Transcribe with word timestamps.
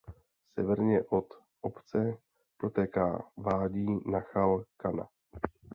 Severně 0.59 1.03
od 1.03 1.25
obce 1.61 2.17
protéká 2.57 3.25
vádí 3.37 3.85
Nachal 4.05 4.63
Kana. 4.77 5.09